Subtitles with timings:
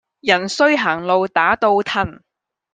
[0.21, 2.21] 人衰行路打倒褪